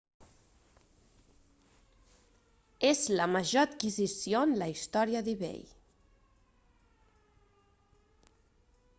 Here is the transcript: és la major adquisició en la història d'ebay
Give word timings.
és 2.91 3.01
la 3.19 3.27
major 3.33 3.67
adquisició 3.69 4.41
en 4.51 4.55
la 4.61 4.69
història 4.75 5.21
d'ebay 5.27 5.61